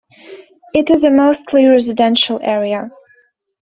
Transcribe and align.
It 0.73 0.89
is 0.89 1.03
a 1.03 1.11
mostly 1.11 1.67
residential 1.67 2.39
area. 2.41 2.89